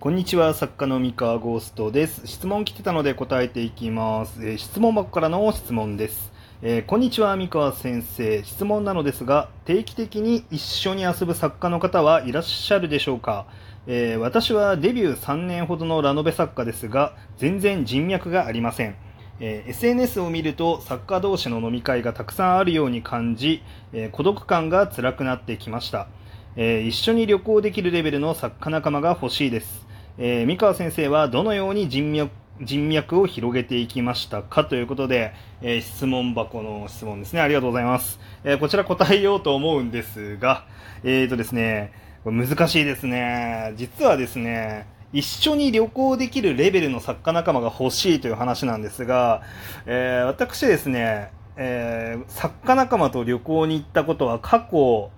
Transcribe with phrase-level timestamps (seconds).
[0.00, 2.24] こんにちは、作家の三河ゴーストです。
[2.28, 4.46] 質問来てたので答えていきます。
[4.46, 6.30] えー質問箱からの質問です。
[6.62, 8.44] えーこんにちは、三河先生。
[8.44, 13.46] 質問なのですが、定期的に一緒に遊ぶ作家の方はいらっしゃるでしょうか？
[13.88, 18.94] えー私はデビュー3年ほどのラノベ作家ですが、全然人脈がありません。
[19.40, 26.06] え SNS を見ると作家同士の飲み会がたくさんあるように感じ、え孤独感が辛くなってきました。
[26.54, 29.87] え一緒に旅行できるレベルの作家仲間が欲しいです。
[30.18, 32.30] えー三河先生はどのように人脈
[32.60, 37.40] 人脈を広げていきましたかということで、えー質問箱の質問ですね。
[37.40, 38.18] ありがとうございます。
[38.44, 40.66] えーこちら答えようと思うんですが、
[41.04, 41.92] えーとですね、
[42.24, 43.74] これ難しいですね。
[43.76, 49.42] 実はですね、一緒に旅行できるレベルの作家仲間が欲しいという話なんですが、
[49.86, 55.10] えー私ですね、えー作家仲間と旅行に行ったことは過去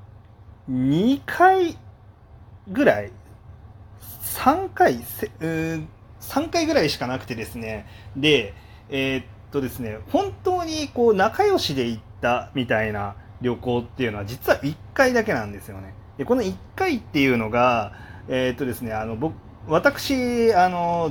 [0.70, 1.78] 2回
[2.68, 3.12] ぐらい
[4.30, 5.86] 3回せうー
[6.20, 7.86] 3回ぐらいしかなくてですね。
[8.16, 8.54] で
[8.88, 15.94] えーっとですね本当にこう仲良しで行ったみたいな旅行っていうのは実は1回だけなんですよね。
[16.18, 17.92] でこの1回っていうのが
[18.28, 19.34] えーっとですねあの僕
[19.66, 21.10] 私あの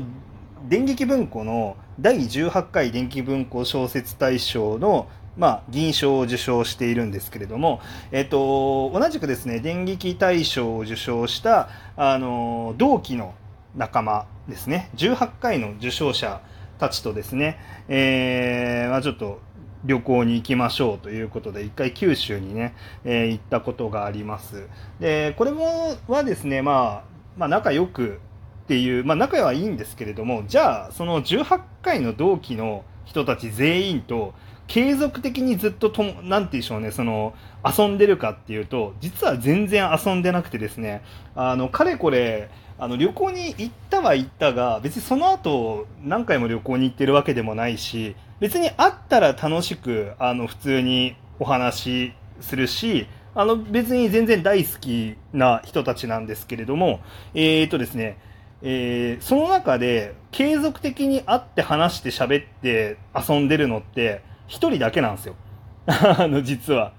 [0.67, 13.33] 電撃文庫の第18回電撃文庫小説大賞のまあ、銀賞を受賞しているんですけれども、えっと、同じくですね、電撃大賞を受賞した、あの、同期の
[13.75, 16.41] 仲間ですね、18回の受賞者
[16.79, 19.39] たちとですね、えーまあ、ちょっと
[19.85, 24.67] 旅行に行きましょうということで、一回九州にね、えー行ったことがあります。
[24.99, 28.19] で、これも、はですね、まあ、まあ、仲良く
[28.63, 34.33] っていう、まあ、仲はいいんですけれども、じゃあ、その18回の同期の人たち全員と、
[34.69, 37.33] 継続的にずっととも、なんて言うんでしょうね、その、
[37.65, 41.01] 遊んでるかっていうと、実は全然遊んでなくてですね、
[41.35, 56.99] あの、かれこれ、あの、旅行に行ったは行ったが、別にその後、何回も旅行に行ってるわけでもないし、別に会ったら楽しく、あの、普通にお話するし、あの、別に全然大好きな人たちなんですけれども、
[57.33, 58.19] えーとですね、
[58.61, 65.35] えーその中で継続的に会って話して喋って遊んでるのって一人だけなんですよ。
[65.87, 66.91] あの、実は。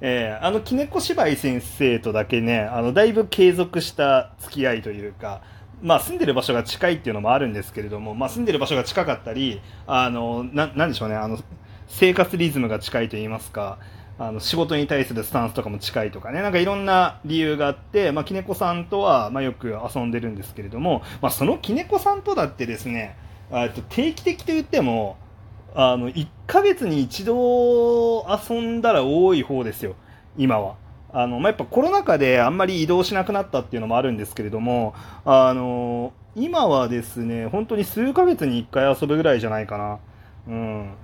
[0.00, 5.40] えーあの、きねこ芝居先生とだけね、あの、だいぶ継続した付き合いというか、
[5.80, 11.38] まあ、住んでる場所が近いっていうのもあるんですけれども、まあ、住んでる場所が近かったり、あの、な、なんでしょうね、あの、
[11.86, 13.78] 生活リズムが近いと言いますか、
[14.20, 23.16] あの仕事に対するスタンスとかも近いとかね、なんかいろんな理由があって、まあ、きねこさんとは、まあ、よく遊んでるんですけれども、まあ、そのきねこさんとだってですね、
[23.52, 25.16] えっと定期的と言っても、
[25.80, 29.94] あの、1ヶ月に一度遊んだら多い方ですよ、
[30.36, 30.74] 今は。
[31.12, 34.92] あの、まあ、やっぱコロナ禍であんまり移動しなくなったっていうのもあるんですけれども、
[35.24, 39.98] あの、今はですね、本当に数ヶ月に1回遊ぶぐらいじゃないかな。
[40.48, 40.94] うん。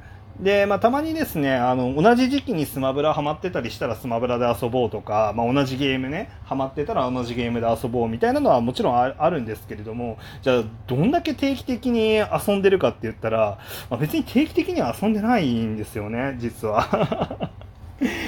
[0.41, 13.59] で、まあ、たまにですね、あの、同じ時期にスマブラハマってたりしたらスマブラで遊ぼうとか、まあ、同じゲームね、ハマってたら同じゲームで遊ぼうみたいなのはもちろんああるんですけれども、じゃあ、どんだけ定期的に遊んでるかって言ったら、
[13.91, 17.51] まあ、別に定期的には遊んでないんですよね、実は。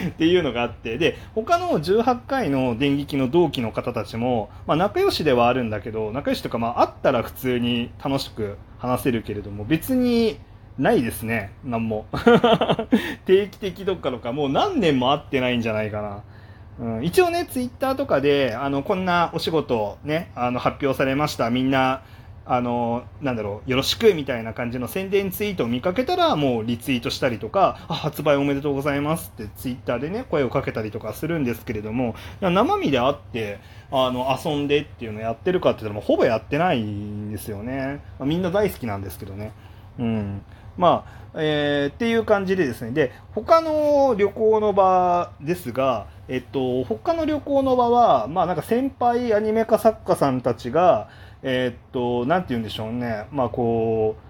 [0.08, 10.38] っていうのがあって、で、他の18回の電撃の同期の方たちも、まあ、仲良しではあるんだけど、仲良しとか、まあ、会ったら普通に楽しく話せるけれども、別に
[10.78, 12.06] ないですね、なんも。
[13.24, 16.22] 定期的どっかとか、もう何年も会ってないんじゃないかな。
[16.78, 21.48] うん、一応ね、ツイッターとかで、あの、こんなお仕事ね、あの、発表されました。
[21.48, 22.02] みんな、
[22.48, 33.58] あの、なんだろう、よろしくみたいな感じの宣伝ツイートを見かけたら、もうリツイートしたりとか、あ、発売おめでとうございますってツイッターでね、声をかけたりとかするんですけれども、生身で会って、
[33.90, 38.00] あの、遊んでっていうのやってるかって言ったら、もうほぼやってないんですよね。
[38.18, 39.52] まあみんな大好きなんですけどね。
[39.98, 40.42] うん。
[40.76, 42.92] まあ、えーっていう感じでですね。
[42.92, 51.08] で、他の旅行の場ですが、えっと、他の旅行の場は、まあなんか先輩アニメ化作家さんたちが、
[51.42, 53.26] えっと、なんて言うんでしょうね。
[53.30, 54.22] まあこう、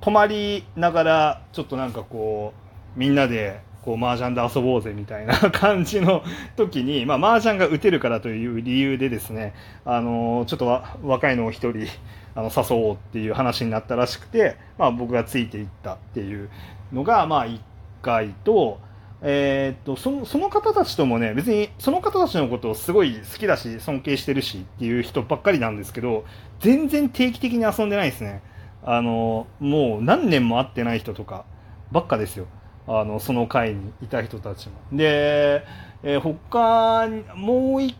[0.00, 2.52] 泊まりながら、ちょっとなんかこ
[2.96, 6.22] う、みんなで、こう、麻雀で遊ぼうぜみたいな 感じの
[6.56, 11.86] 時に、まあ、麻雀が打てるからという理由でですね、あの、ちょっと若いのを一人、
[12.34, 16.48] あの、誘おうっていう話になったらしくて、まあ、僕がついていったっていう
[16.92, 17.60] のが、まあ、一
[18.02, 18.80] 回と、
[19.24, 26.24] えーっと、その、その方たちともね、別に、その方たちのことをすごい好きだし、尊敬してるしっていう人ばっかりなんですけど、
[26.58, 28.42] 全然定期的に遊んでないですね。
[28.84, 31.44] あの、もう何年も会ってない人とか
[31.92, 32.46] ばっかですよ。
[32.86, 34.74] あの、その会にいた人たちも。
[34.92, 35.64] で、
[36.02, 37.96] えー他、もう一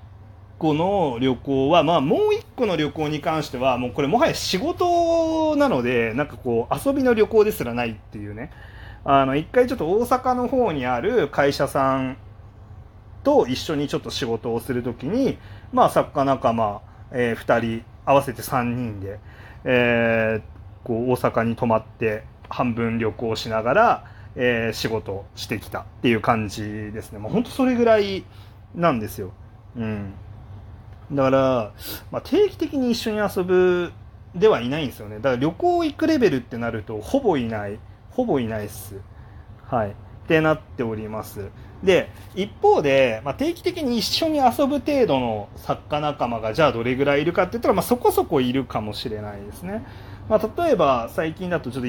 [0.58, 8.52] 個の旅行は、まあ、もう1個の旅行に関してはもうこれもはや仕事なのでなんかこう遊びの旅行ですらないっていうね
[9.05, 12.17] あの一回ちょっと大阪の方にある会社さん
[13.25, 15.38] と一緒にちょっと仕事をするときに、
[15.73, 16.81] まあ、作家仲間、
[17.11, 19.19] えー、2人合わせて3人で、
[19.64, 24.05] えー、こう大阪に泊まって半分旅行しながら、
[24.37, 27.19] えー、仕事してきたっていう感じですね。
[27.19, 28.25] もう本当それぐらい
[28.75, 29.32] なんですよ。
[29.76, 30.14] うん。
[31.12, 31.73] だから、
[32.11, 33.93] まあ、定期的に一緒に遊ぶ
[34.34, 35.17] ではいないんですよね。
[35.17, 37.79] だから旅行行くレベルってなると、ほぼいない。
[38.11, 39.00] ほぼいないっす。
[39.64, 39.90] はい。
[39.90, 39.94] っ
[40.26, 41.50] てなっております。
[41.82, 49.84] で、一方で、まあ、定期的に一緒に遊ぶ程度の作家仲間がじゃあどれぐらいいるかって言ったら、まあ、そこそこいるかもしれないですね。
[50.29, 51.88] まあ、例えば最近だとちょっと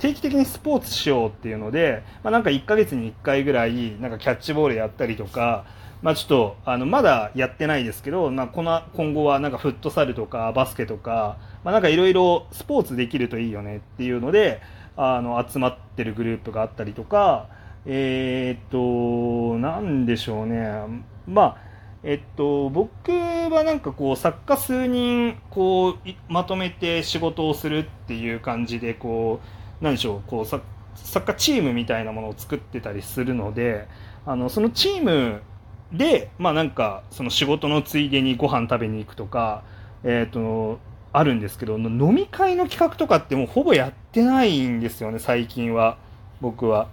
[0.00, 5.66] 定期的にスポーツしようっていうので、まあ、なんか1ヶ月に1回ぐらいなんかキャッチボールやったりとか、
[6.00, 14.62] まあ、ちょっとあのまだやってないですけど、まあ、この今後はなんかフットサルとかバスケとか、まあ、なんかいろいろスポーツできるといいよねっていうので
[14.96, 17.48] あの集まってるグループがあったりとか
[17.84, 21.04] えー、っとなんでしょうね。
[21.26, 21.70] まあ
[22.02, 25.96] えっと、僕はなんかこう作家数人こう
[26.28, 30.62] まとめて仕事をするっていう感じでこうなんでしょうこう作
[31.26, 33.88] 家チームみたいなものを作ってたりするので
[34.26, 35.42] あのそのチーム
[35.92, 39.64] で、まあ、なんかその仕事のついでにご飯食べに行くとか、
[40.04, 40.78] えーと、
[41.12, 45.98] あるんですけど飲み会の企画とかってもうほぼやってないんですよね最近は
[46.40, 46.88] 僕は。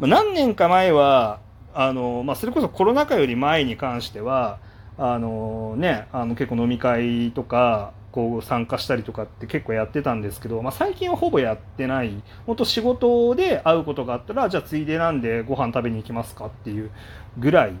[0.00, 1.40] 何年か前は
[1.74, 4.60] あの、まあ、それこそコロナ禍より前に関しては
[4.96, 16.90] あの、ね、あの結構飲み会とかこう参加したりとかって結構やってたんですけど、まあ、最近はほぼやってない本当仕事で会うことがあったらじゃあついでなんでご飯食べに行きますかっていう
[17.38, 17.74] ぐらい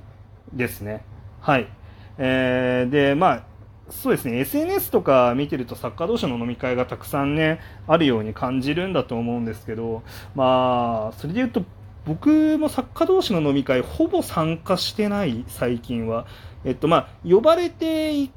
[0.52, 1.04] ですね。
[1.40, 1.68] はい。
[2.18, 3.44] えー、で、まあ、
[3.90, 10.02] そうですね、SNS とか見てると作家同士の飲み会がたくさんね、あるように感じるんだと思うんですけど、
[10.34, 11.64] まあ、それで言うと、
[12.04, 16.26] 僕も作家同士の飲み会、ほぼ参加してない、最近は。
[16.64, 18.28] えっと、まあ、呼ばれて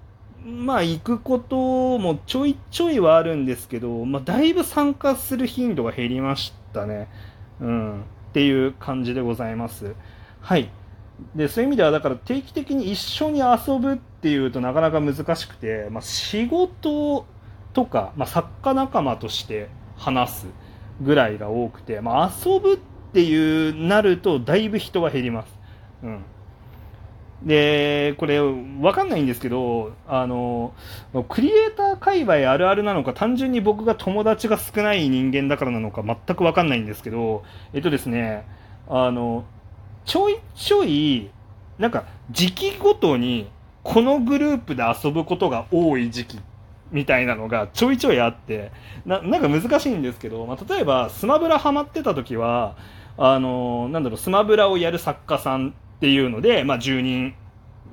[0.43, 7.07] まあ、行くこともちょいちょいはあるんですけど、まあ、だいぶ参加する頻度が減りましたね。
[7.59, 8.01] うん。
[8.01, 8.03] っ
[8.33, 9.95] ていう感じでございます。
[10.39, 10.69] はい。
[11.35, 17.25] でそういう意味ではだから定期的に一緒に遊ぶっていうとなかなか難しくて、まあ、仕事
[17.73, 20.47] とか、まあ、作家仲間として話す
[21.01, 22.77] ぐらいが多くて、まあ、遊ぶっ
[23.13, 25.53] ていうなるとだいぶ人は減ります。
[26.03, 26.23] うん、
[27.43, 30.73] でこれ分かんないんですけどあの
[31.27, 37.43] クリエイター界隈あるあるなのか単純に僕が友達が少ない人間だからなのか全く分かんないんですけど
[37.73, 38.45] えっとですね
[38.87, 39.45] あの
[40.05, 41.29] ちょいちょい、
[41.77, 43.49] なんか時期ごとに
[43.83, 46.39] このグループで遊ぶことが多い時期
[46.91, 48.71] みたいなのがちょいちょいあって
[49.05, 52.75] ななんか難しいんですけど、まあ、例えばスマブラハマってた時は
[53.17, 57.35] あのなんだろうスマブラをやる作家さんっていうので、まあ、10人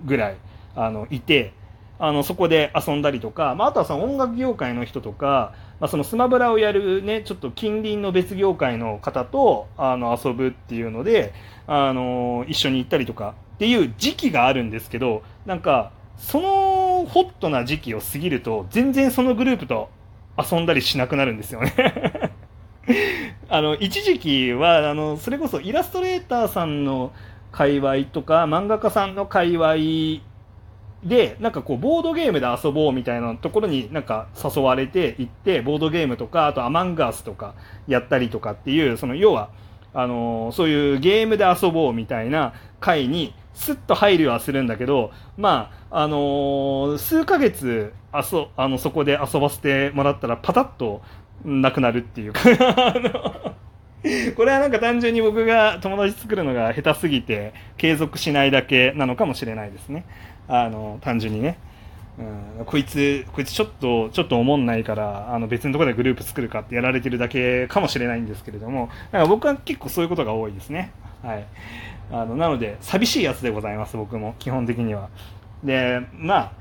[0.06, 0.36] ぐらい
[0.74, 1.52] あのいて
[1.98, 11.34] あのそこで遊んだりとか、まあ、あとはその音楽業界の人とか、まあ、そのスマブラをやるねちょっと近隣の別業界の方とあの遊ぶっていうので
[11.66, 19.90] あの一緒に行ったりとかっていう時期があるんですけどなんかそのホットな時期を過ぎると全然そのグループと
[20.38, 21.74] 遊んだりしなくなるんですよね。
[23.50, 27.12] あの一時期はあのそれこそイラストレーターさんの
[27.52, 29.76] 界隈とか漫画家さんの界隈
[31.04, 37.54] でなんかこうボードゲームで遊ぼうみたいなところになんか誘われて行ってボードゲームとかあとアマンガースとか
[37.86, 39.50] やったりとかっていうその要は
[39.94, 51.02] あのそういうゲームで遊ぼうみたいな回にスッと入るはするんだけど、まあ、あのー、数ヶ月あそあのそこで遊ばせてもらったらパタッと
[51.44, 52.40] なくなるっていうか。
[54.36, 60.04] これはなんか単純に僕が友達作るのが下手すぎて継続しないだけなのかもしれないですね。
[60.46, 61.58] あの単純にね。
[62.58, 70.90] うん、こいつ、こいつちょっと、ちょっと思んないから、あの別のところでグループ作るかってやられてるだけかもしれないんですけれども、だか僕は結構そういうことが多いですね。
[71.22, 71.44] はい。
[72.10, 75.10] あの、なので、寂しいやつでございます、僕も、基本的には。
[75.62, 76.52] で、まあ、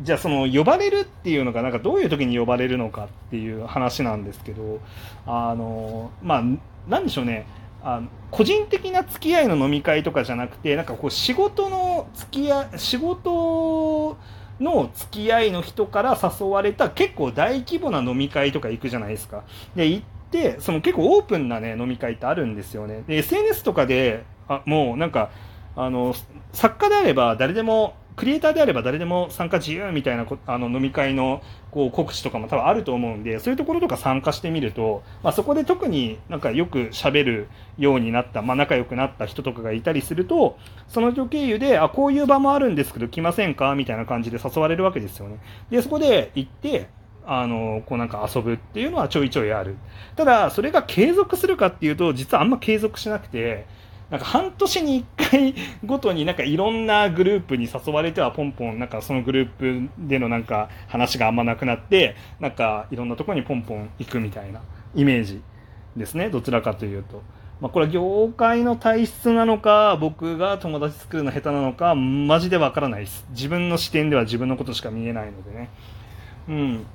[0.00, 4.80] じゃあその呼ばれるっていうのがなんかどういう時に呼ばれるのかっていう話なんですけど
[5.26, 6.42] あのまあ
[6.88, 7.46] なんでしょうね
[7.82, 14.16] あの個人的な付き合いの飲み会とかじゃなくてなんかこう仕事の付き合い仕事
[14.60, 19.44] の付き合いの人から誘われた結構大規模な飲み会とか行くじゃないですか。
[19.74, 23.02] で行ってその結構オープンな、ね、飲み会ってあるんですよね。
[23.06, 25.30] で SNS とかであもうなんか
[25.74, 26.14] あの
[26.52, 45.38] 作家であれば誰でもクリエイターであれば誰でも参加自由みたいなあの飲み会のこう告知とかも多分あると思うんでそういうところとか参加してみると、まあ、そこで特になんかよく喋るようになった、まあ、仲良くなった人とかがいたりするとその人経由であこういう場もあるんですけど来ませんかみたいな感じで誘われるわけですよね。
[45.70, 46.88] でそこで行って
[47.24, 49.76] あの、こうなんか遊ぶっていうのはちょいちょいある。
[50.16, 53.66] ただ、それが継続するかっていうと、実はあんま継続しなくて、
[54.12, 55.54] なんか半年に1回
[55.86, 64.60] ごとになんかいろんなグループに誘われてはポンポンなんかそのグループでのなんか話があんまなくなってなんかいろんなところにポンポン行くみたいな
[64.94, 65.42] イメージ
[65.96, 66.28] ですね。
[66.28, 67.22] どちらかというと。
[67.62, 73.24] まあ、これは業界の体質なのか僕が友達作るの下手なのかマジでわからないです。
[73.30, 75.70] 自分の視点では自分のことしか見えないのでね。
[76.50, 76.86] うん。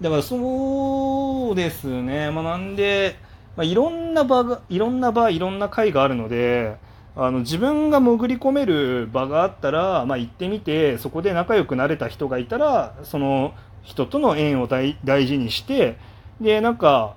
[0.00, 2.30] だからそうですね。
[2.30, 3.16] まあなんで
[3.56, 6.76] まあ、いろんな場がいろんな場いろんな会があるので
[7.14, 15.98] あの自分が潜り込める場があったら、まあ、行ってみてそこで仲良くなれた人がいたらその人との縁を大事にして
[16.40, 17.16] でなんか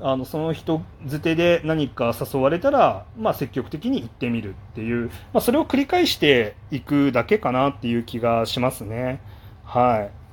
[0.00, 9.20] あのその人づてで何か誘われたら、まあ、積極的に行ってみるっていう、まあ、それを繰り返していくだけかなっていう気がしますね。
[9.64, 10.24] はい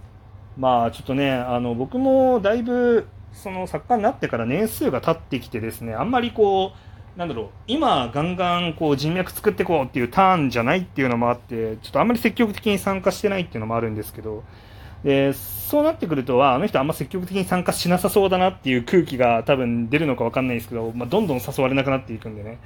[0.60, 14.44] まあちょっとねあの僕もだいぶその作家になってから年数が経ってきてですねあんまりこうなんだろう今ガンガンこう人脈作っていこうっていうターンじゃないっていうのもあってちょっとあんまり積極的に参加してないっていうのもあるんですけど
[15.04, 22.60] でそうなってくるとはあの人あんま積極的に参加しなさそうだなっていう空気が多分出るのか分かんないですけど、まあ、どんどん誘われなくなっていくんでね。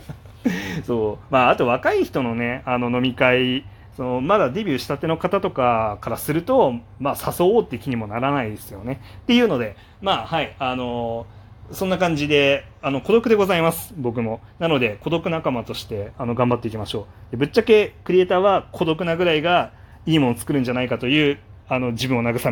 [0.84, 1.32] そう。
[1.32, 3.64] まああと若い人のねあの飲み会
[3.96, 9.00] そのまだデビューしたての方とかからすると、まあ、誘おうって気にもならないですよね。
[9.22, 14.40] っていうので、まあ、はい、あのー、そんな感じで、あの、孤独でございます、僕も。
[14.58, 17.30] なので、孤独仲間として、あの、頑張っていきましょう。
[17.32, 19.72] でぶっちゃけ、クリエイターは孤独なぐらいが
[20.04, 21.38] いいものを作るんじゃないかという、
[21.68, 22.50] あの、自分を慰めて